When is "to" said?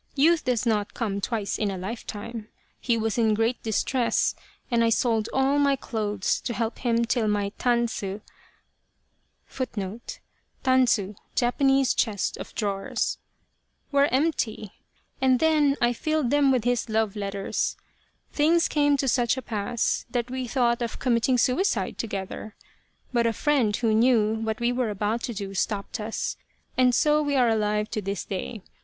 6.41-6.55, 18.97-19.07, 25.25-25.33, 27.91-28.01